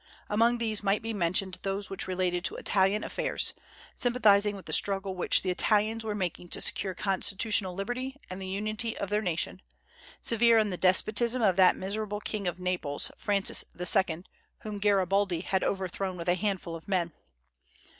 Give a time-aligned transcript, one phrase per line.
[0.31, 3.53] Among these might be mentioned those which related to Italian affairs,
[3.95, 8.47] sympathizing with the struggle which the Italians were making to secure constitutional liberty and the
[8.47, 9.61] unity of their nation,
[10.19, 14.23] severe on the despotism of that miserable king of Naples, Francis II.,
[14.61, 17.13] whom Garibaldi had overthrown with a handful of men.